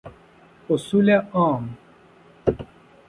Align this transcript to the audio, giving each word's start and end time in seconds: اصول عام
اصول 0.69 1.09
عام 1.33 1.77